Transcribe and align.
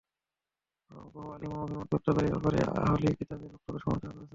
বহু 1.09 1.27
আলিম 1.33 1.51
এ 1.51 1.57
অভিমত 1.57 1.87
ব্যক্ত 1.91 2.07
করে 2.09 2.27
এ 2.27 2.33
ব্যাপারে 2.33 2.59
আহলি 2.81 3.07
কিতাবদের 3.19 3.49
বক্তব্যের 3.53 3.81
সমালোচনা 3.83 4.09
করেছেন। 4.09 4.27